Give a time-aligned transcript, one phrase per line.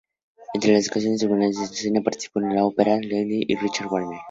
[0.55, 4.19] Entre otras contribuciones a la escena participó en la ópera "Lohengrin" de Richard Wagner.